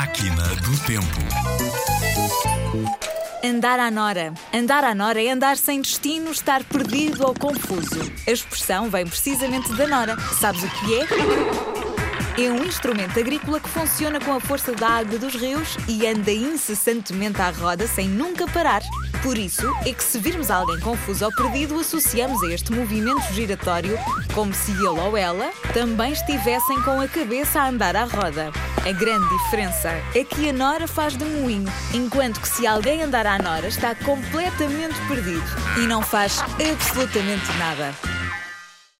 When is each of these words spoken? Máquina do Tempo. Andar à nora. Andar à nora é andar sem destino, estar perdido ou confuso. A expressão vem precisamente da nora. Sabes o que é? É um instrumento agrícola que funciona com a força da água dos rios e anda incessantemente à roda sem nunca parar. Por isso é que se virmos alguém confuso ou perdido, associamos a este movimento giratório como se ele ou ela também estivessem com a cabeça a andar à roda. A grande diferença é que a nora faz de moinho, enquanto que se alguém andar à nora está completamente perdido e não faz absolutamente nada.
Máquina 0.00 0.42
do 0.62 0.78
Tempo. 0.86 1.20
Andar 3.44 3.78
à 3.78 3.90
nora. 3.90 4.32
Andar 4.50 4.82
à 4.82 4.94
nora 4.94 5.22
é 5.22 5.30
andar 5.30 5.58
sem 5.58 5.82
destino, 5.82 6.30
estar 6.30 6.64
perdido 6.64 7.26
ou 7.26 7.34
confuso. 7.34 8.00
A 8.26 8.30
expressão 8.30 8.88
vem 8.88 9.06
precisamente 9.06 9.70
da 9.74 9.86
nora. 9.86 10.18
Sabes 10.40 10.62
o 10.62 10.70
que 10.70 10.94
é? 10.94 12.46
É 12.46 12.50
um 12.50 12.64
instrumento 12.64 13.20
agrícola 13.20 13.60
que 13.60 13.68
funciona 13.68 14.18
com 14.18 14.32
a 14.32 14.40
força 14.40 14.72
da 14.72 14.88
água 14.88 15.18
dos 15.18 15.34
rios 15.34 15.76
e 15.86 16.06
anda 16.06 16.32
incessantemente 16.32 17.42
à 17.42 17.50
roda 17.50 17.86
sem 17.86 18.08
nunca 18.08 18.46
parar. 18.48 18.80
Por 19.22 19.36
isso 19.36 19.70
é 19.84 19.92
que 19.92 20.02
se 20.02 20.18
virmos 20.18 20.50
alguém 20.50 20.80
confuso 20.80 21.26
ou 21.26 21.34
perdido, 21.34 21.78
associamos 21.78 22.42
a 22.42 22.46
este 22.50 22.72
movimento 22.72 23.34
giratório 23.34 23.98
como 24.34 24.54
se 24.54 24.70
ele 24.70 24.88
ou 24.88 25.14
ela 25.14 25.52
também 25.74 26.12
estivessem 26.12 26.80
com 26.84 27.02
a 27.02 27.06
cabeça 27.06 27.60
a 27.60 27.68
andar 27.68 27.94
à 27.94 28.04
roda. 28.04 28.50
A 28.86 28.92
grande 28.92 29.28
diferença 29.28 29.90
é 30.14 30.24
que 30.24 30.48
a 30.48 30.52
nora 30.54 30.88
faz 30.88 31.14
de 31.14 31.24
moinho, 31.24 31.70
enquanto 31.92 32.40
que 32.40 32.48
se 32.48 32.66
alguém 32.66 33.02
andar 33.02 33.26
à 33.26 33.38
nora 33.38 33.68
está 33.68 33.94
completamente 33.94 34.98
perdido 35.06 35.44
e 35.76 35.86
não 35.86 36.00
faz 36.00 36.40
absolutamente 36.40 37.46
nada. 37.58 38.09